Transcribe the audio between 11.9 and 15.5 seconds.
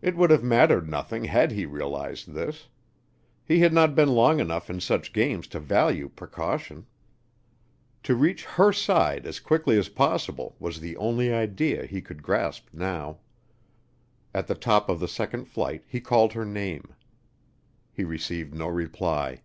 could grasp now. At the top of the second